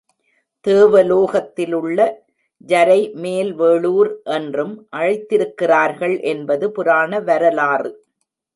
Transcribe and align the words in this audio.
தேவலோகத்திலுள்ள 0.65 1.99
ஜரை 2.61 3.11
மேல்வேளூர் 3.15 4.11
என்றும் 4.37 4.73
அழைத்திருக்கிறார்கள் 4.97 6.15
என்பது 6.23 6.71
புராண 6.71 7.19
வரலாறு. 7.19 7.91